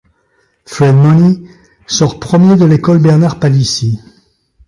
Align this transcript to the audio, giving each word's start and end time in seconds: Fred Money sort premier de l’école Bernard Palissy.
Fred 0.65 0.95
Money 0.95 1.47
sort 1.85 2.19
premier 2.19 2.55
de 2.55 2.65
l’école 2.65 2.97
Bernard 2.97 3.39
Palissy. 3.39 3.99